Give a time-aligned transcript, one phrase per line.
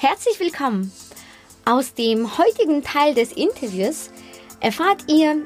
[0.00, 0.92] Herzlich willkommen.
[1.64, 4.10] Aus dem heutigen Teil des Interviews
[4.60, 5.36] erfahrt ihr,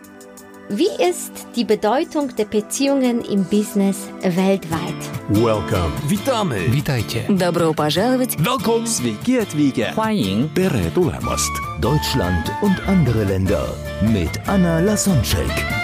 [0.69, 4.95] wie ist die Bedeutung der Beziehungen im Business weltweit?
[5.31, 5.93] Welcome.
[6.09, 6.73] Witamy.
[6.73, 7.25] Witajcie.
[7.29, 8.37] Добро пожаловать.
[8.39, 8.87] Welcome.
[8.87, 9.93] Sveiki atvykę.
[9.95, 11.51] 欢迎 Tere tulemast.
[11.81, 13.67] Deutschland und andere Länder
[14.03, 15.84] mit Anna Lasonczek.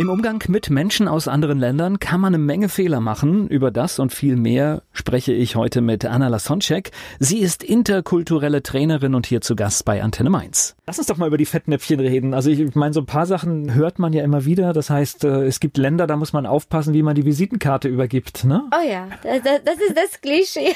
[0.00, 3.48] Im Umgang mit Menschen aus anderen Ländern kann man eine Menge Fehler machen.
[3.48, 6.92] Über das und viel mehr spreche ich heute mit Anna Lasonczek.
[7.18, 10.76] Sie ist interkulturelle Trainerin und hier zu Gast bei Antenne Mainz.
[10.86, 12.32] Lass uns doch mal über die Fettnäpfchen reden.
[12.32, 14.72] Also ich meine, so ein paar Sachen hört man ja immer wieder.
[14.72, 18.44] Das heißt, äh, es gibt Länder, da muss man aufpassen, wie man die Visitenkarte übergibt.
[18.44, 18.62] Ne?
[18.72, 20.74] Oh ja, das, das ist das Klischee.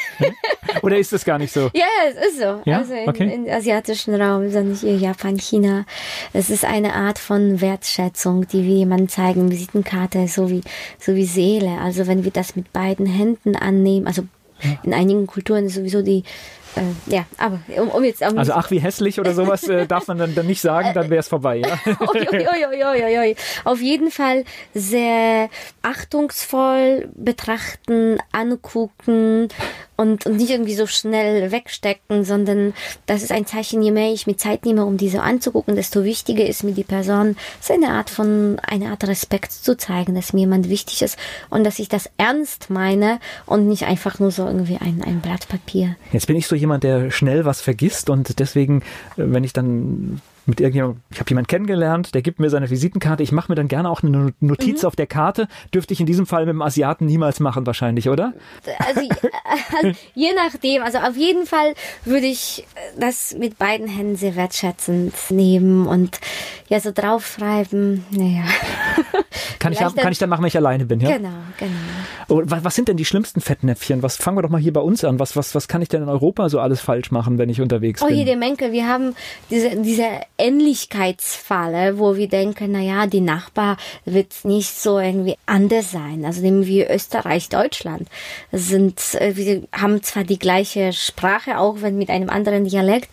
[0.82, 1.70] Oder ist das gar nicht so?
[1.74, 2.60] Ja, es ist so.
[2.64, 2.78] Ja?
[2.78, 3.32] Also in, Okay.
[3.34, 5.84] im asiatischen Raum, sondern hier Japan, China.
[6.32, 9.50] Es ist eine Art von Wertschätzung, die wir jemandem zeigen.
[9.50, 10.62] Visitenkarte ist so wie,
[10.98, 11.78] so wie Seele.
[11.78, 14.22] Also wenn wir das mit beiden Händen annehmen, also
[14.82, 16.24] in einigen Kulturen sowieso die,
[16.76, 20.08] äh, ja, aber um, um jetzt um Also ach, wie hässlich oder sowas äh, darf
[20.08, 21.58] man dann, dann nicht sagen, dann wäre es vorbei.
[21.58, 21.78] Ja?
[22.00, 23.36] Ui, ui, ui, ui.
[23.64, 25.48] Auf jeden Fall sehr
[25.82, 29.48] achtungsvoll betrachten, angucken
[29.96, 32.74] und, und nicht irgendwie so schnell wegstecken, sondern
[33.06, 36.46] das ist ein Zeichen, je mehr ich mir Zeit nehme, um diese anzugucken, desto wichtiger
[36.46, 40.32] ist mir die Person, es ist eine Art von, eine Art Respekt zu zeigen, dass
[40.32, 41.18] mir jemand wichtig ist
[41.50, 45.48] und dass ich das ernst meine und nicht einfach nur so irgendwie ein, ein Blatt
[45.48, 45.96] Papier.
[46.12, 48.80] Jetzt bin ich so jemand, der schnell was vergisst und deswegen,
[49.16, 53.22] äh, wenn ich dann mit irgendjemandem, ich habe jemanden kennengelernt, der gibt mir seine Visitenkarte,
[53.22, 56.26] ich mache mir dann gerne auch eine Notiz auf der Karte, dürfte ich in diesem
[56.26, 58.32] Fall mit dem Asiaten niemals machen wahrscheinlich, oder?
[58.78, 59.00] also
[59.82, 62.66] äh, je nachdem, also auf jeden Fall würde ich
[62.98, 66.18] das mit beiden Händen sehr wertschätzend nehmen und
[66.68, 68.42] ja so draufschreiben, naja.
[69.58, 71.16] Kann ich, Vielleicht kann ich dann machen, wenn ich alleine bin, ja?
[71.16, 71.70] Genau, genau.
[72.28, 74.02] Oh, wa- Was sind denn die schlimmsten Fettnäpfchen?
[74.02, 75.20] Was fangen wir doch mal hier bei uns an?
[75.20, 78.02] Was, was, was kann ich denn in Europa so alles falsch machen, wenn ich unterwegs
[78.02, 78.16] Oh, bin?
[78.16, 78.72] jede Menge.
[78.72, 79.14] Wir haben
[79.50, 80.04] diese, diese
[80.38, 86.24] Ähnlichkeitsfalle, wo wir denken, na ja, die Nachbar wird nicht so irgendwie anders sein.
[86.24, 88.08] Also nehmen wir Österreich, Deutschland.
[88.50, 93.08] Sind, äh, wir haben zwar die gleiche Sprache, auch wenn mit einem anderen Dialekt,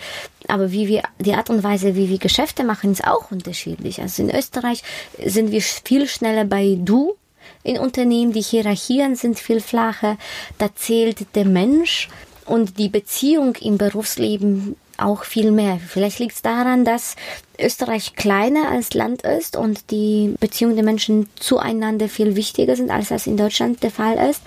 [0.47, 4.01] aber wie wir, die Art und Weise, wie wir Geschäfte machen, ist auch unterschiedlich.
[4.01, 4.83] Also in Österreich
[5.23, 7.15] sind wir viel schneller bei du
[7.63, 10.17] in Unternehmen, die Hierarchien sind viel flacher,
[10.57, 12.09] da zählt der Mensch
[12.49, 15.79] und die Beziehung im Berufsleben auch viel mehr.
[15.85, 17.15] Vielleicht liegt es daran, dass
[17.57, 23.09] Österreich kleiner als Land ist und die Beziehungen der Menschen zueinander viel wichtiger sind, als
[23.09, 24.41] das in Deutschland der Fall ist.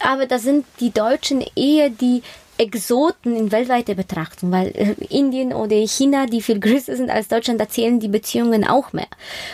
[0.00, 2.22] Aber da sind die Deutschen eher die
[2.58, 7.60] Exoten in weltweiter Betrachtung, weil äh, Indien oder China, die viel größer sind als Deutschland,
[7.60, 9.08] da zählen die Beziehungen auch mehr.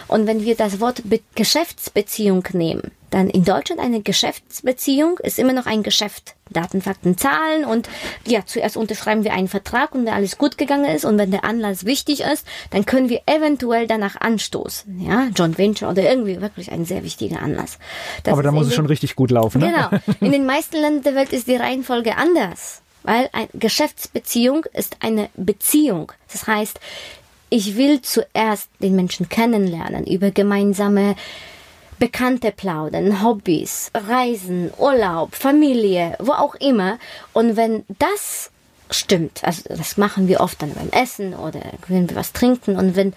[0.08, 5.52] Und wenn wir das Wort Be Geschäftsbeziehung nehmen, dann in Deutschland eine Geschäftsbeziehung ist immer
[5.52, 6.34] noch ein Geschäft.
[6.50, 7.88] Daten, Fakten, Zahlen und
[8.26, 11.44] ja, zuerst unterschreiben wir einen Vertrag und wenn alles gut gegangen ist und wenn der
[11.44, 15.00] Anlass wichtig ist, dann können wir eventuell danach anstoßen.
[15.00, 17.78] Ja, John Venture oder irgendwie wirklich ein sehr wichtiger Anlass.
[18.22, 19.60] Das Aber da muss es schon richtig gut laufen.
[19.60, 19.72] Ne?
[19.72, 20.16] Genau.
[20.20, 22.82] In den meisten Ländern der Welt ist die Reihenfolge anders.
[23.02, 26.12] Weil eine Geschäftsbeziehung ist eine Beziehung.
[26.30, 26.78] Das heißt,
[27.50, 31.16] ich will zuerst den Menschen kennenlernen über gemeinsame
[32.02, 36.98] Bekannte plaudern, Hobbys, Reisen, Urlaub, Familie, wo auch immer.
[37.32, 38.50] Und wenn das
[38.90, 42.96] stimmt, also das machen wir oft dann beim Essen oder wenn wir was trinken und
[42.96, 43.12] wenn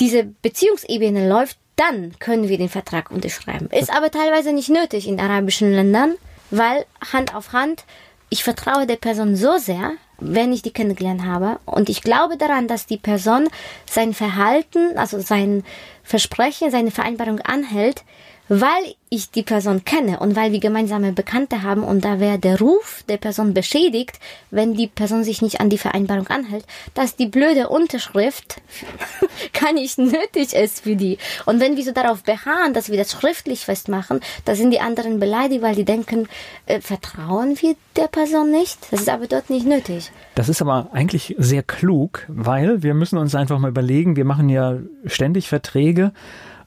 [0.00, 3.70] diese Beziehungsebene läuft, dann können wir den Vertrag unterschreiben.
[3.70, 6.16] Ist aber teilweise nicht nötig in arabischen Ländern,
[6.50, 7.84] weil Hand auf Hand,
[8.28, 12.68] ich vertraue der Person so sehr, wenn ich die kennengelernt habe und ich glaube daran,
[12.68, 13.48] dass die Person
[13.90, 15.64] sein Verhalten, also sein
[16.06, 18.04] Versprechen, seine Vereinbarung anhält,
[18.48, 22.60] weil ich die Person kenne und weil wir gemeinsame Bekannte haben und da wäre der
[22.60, 24.20] Ruf der Person beschädigt,
[24.52, 26.64] wenn die Person sich nicht an die Vereinbarung anhält,
[26.94, 28.62] dass die blöde Unterschrift
[29.52, 31.18] gar nicht nötig ist für die.
[31.44, 35.18] Und wenn wir so darauf beharren, dass wir das schriftlich festmachen, da sind die anderen
[35.18, 36.28] beleidigt, weil die denken,
[36.66, 38.78] äh, vertrauen wir der Person nicht?
[38.92, 40.12] Das ist aber dort nicht nötig.
[40.36, 44.50] Das ist aber eigentlich sehr klug, weil wir müssen uns einfach mal überlegen, wir machen
[44.50, 46.12] ja ständig Verträge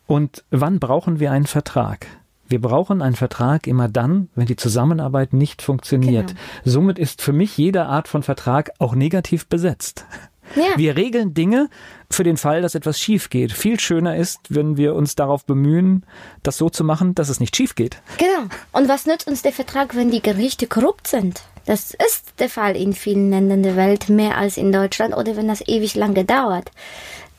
[0.08, 2.08] und wann brauchen wir einen Vertrag?
[2.48, 6.30] Wir brauchen einen Vertrag immer dann, wenn die Zusammenarbeit nicht funktioniert.
[6.30, 6.40] Genau.
[6.66, 10.08] Somit ist für mich jede Art von Vertrag auch negativ besetzt.
[10.56, 10.78] Ja.
[10.78, 11.70] Wir regeln Dinge
[12.10, 13.52] für den Fall, dass etwas schief geht.
[13.52, 16.06] Viel schöner ist, wenn wir uns darauf bemühen,
[16.44, 18.02] das so zu machen, dass es nicht schief geht.
[18.18, 18.50] Genau.
[18.72, 21.44] Und was nützt uns der Vertrag, wenn die Gerichte korrupt sind?
[21.66, 25.48] Das ist der Fall in vielen Ländern der Welt, mehr als in Deutschland oder wenn
[25.48, 26.72] das ewig lange dauert.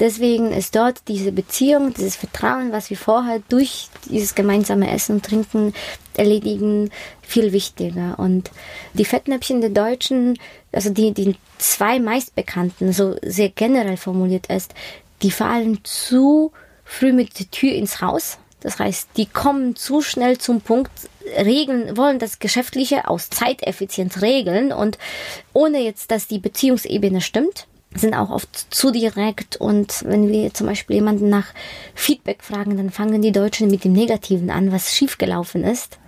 [0.00, 5.26] Deswegen ist dort diese Beziehung, dieses Vertrauen, was wir vorher durch dieses gemeinsame Essen und
[5.26, 5.75] Trinken
[6.17, 8.19] erledigen, viel wichtiger.
[8.19, 8.50] Und
[8.94, 10.38] die Fettnäpfchen der Deutschen,
[10.73, 14.73] also die, die zwei meistbekannten, so sehr generell formuliert ist,
[15.20, 16.50] die fallen zu
[16.82, 18.38] früh mit der Tür ins Haus.
[18.61, 20.93] Das heißt, die kommen zu schnell zum Punkt,
[21.37, 24.99] regeln, wollen das Geschäftliche aus Zeiteffizienz regeln und
[25.52, 30.66] ohne jetzt, dass die Beziehungsebene stimmt sind auch oft zu direkt und wenn wir zum
[30.66, 31.48] Beispiel jemanden nach
[31.94, 35.98] Feedback fragen, dann fangen die Deutschen mit dem Negativen an, was schiefgelaufen ist.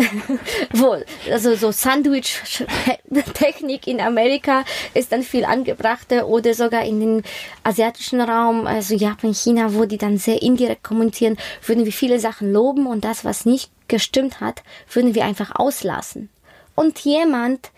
[0.72, 4.64] Wohl, also so Sandwich-Technik in Amerika
[4.94, 7.22] ist dann viel angebrachter oder sogar in den
[7.64, 11.36] asiatischen Raum, also Japan, China, wo die dann sehr indirekt kommunizieren,
[11.66, 16.30] würden wir viele Sachen loben und das, was nicht gestimmt hat, würden wir einfach auslassen.
[16.74, 17.70] Und jemand,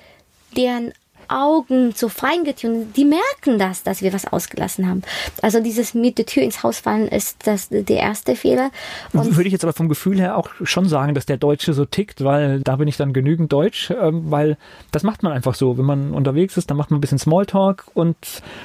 [0.56, 0.94] der ein
[1.32, 5.02] Augen so feingetunt, die merken das, dass wir was ausgelassen haben.
[5.40, 8.70] Also dieses mit der Tür ins Haus fallen ist das der erste Fehler.
[9.12, 11.84] Und Würde ich jetzt aber vom Gefühl her auch schon sagen, dass der Deutsche so
[11.84, 14.56] tickt, weil da bin ich dann genügend Deutsch, ähm, weil
[14.90, 15.78] das macht man einfach so.
[15.78, 18.16] Wenn man unterwegs ist, dann macht man ein bisschen Smalltalk und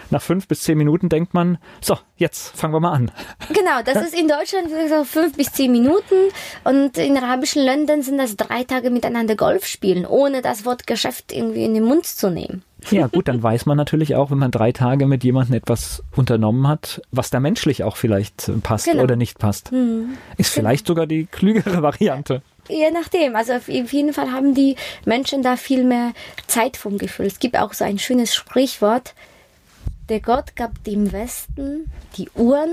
[0.09, 3.11] nach fünf bis zehn Minuten denkt man, so, jetzt fangen wir mal an.
[3.49, 6.15] Genau, das ist in Deutschland so fünf bis zehn Minuten
[6.63, 11.31] und in arabischen Ländern sind das drei Tage miteinander Golf spielen, ohne das Wort Geschäft
[11.31, 12.56] irgendwie in den Mund zu nehmen.
[12.89, 16.67] Ja, gut, dann weiß man natürlich auch, wenn man drei Tage mit jemandem etwas unternommen
[16.67, 19.03] hat, was da menschlich auch vielleicht passt genau.
[19.03, 19.71] oder nicht passt.
[19.71, 20.17] Mhm.
[20.37, 20.95] Ist vielleicht genau.
[20.95, 22.41] sogar die klügere Variante.
[22.69, 23.35] Je nachdem.
[23.35, 24.75] Also auf jeden Fall haben die
[25.05, 26.13] Menschen da viel mehr
[26.47, 27.25] Zeit vom Gefühl.
[27.25, 29.13] Es gibt auch so ein schönes Sprichwort.
[30.09, 32.69] Der Gott gab dem Westen die Uhren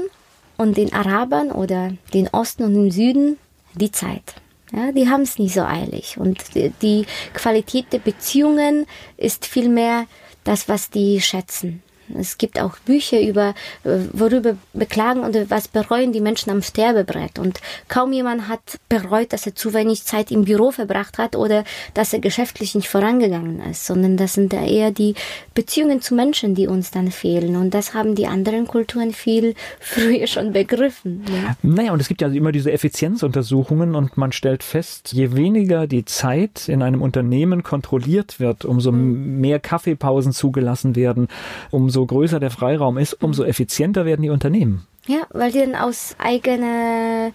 [0.57, 3.39] und den Arabern oder den Osten und den Süden
[3.75, 4.35] die Zeit.
[4.75, 6.17] Ja, die haben es nicht so eilig.
[6.19, 6.39] Und
[6.83, 8.87] die Qualität der Beziehungen
[9.17, 10.07] ist vielmehr
[10.43, 11.83] das, was die schätzen.
[12.19, 13.55] Es gibt auch Bücher über,
[13.85, 17.39] äh, worüber beklagen und was bereuen die Menschen am Sterbebrett.
[17.39, 21.65] Und kaum jemand hat bereut, dass er zu wenig Zeit im Büro verbracht hat oder
[21.95, 25.15] dass er geschäftlich nicht vorangegangen ist, sondern das sind eher die
[25.55, 27.57] Beziehungen zu Menschen, die uns dann fehlen.
[27.57, 31.25] Und das haben die anderen Kulturen viel früher schon begriffen.
[31.29, 31.57] Ja.
[31.63, 36.05] Naja, und es gibt ja immer diese Effizienzuntersuchungen und man stellt fest, je weniger die
[36.05, 39.41] Zeit in einem Unternehmen kontrolliert wird, umso mhm.
[39.41, 41.29] mehr Kaffeepausen zugelassen werden,
[41.71, 44.86] umso umso größer der Freiraum ist, umso effizienter werden die Unternehmen.
[45.08, 47.32] Ja, weil die dann aus eigener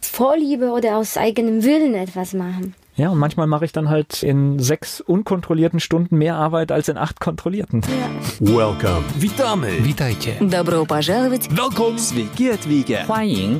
[0.00, 2.74] Vorliebe oder aus eigenem Willen etwas machen.
[2.98, 6.96] Ja, und manchmal mache ich dann halt in sechs unkontrollierten Stunden mehr Arbeit als in
[6.96, 7.82] acht kontrollierten.
[7.82, 8.56] Ja.
[8.56, 9.04] Welcome.
[9.18, 9.84] Witamy.
[9.84, 10.34] Witajcie.
[10.40, 11.48] Добро пожаловать.
[11.56, 11.96] Welcome.
[11.98, 13.04] Sveiki atvykę.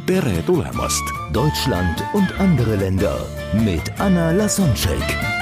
[0.07, 1.05] Tere tulemast.
[1.33, 3.17] Deutschland und andere Länder
[3.65, 5.42] mit Anna Lasonczek.